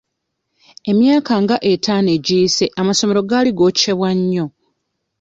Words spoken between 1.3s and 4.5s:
nga etaano egiyise amasomero gaali gookyebwa nnyo.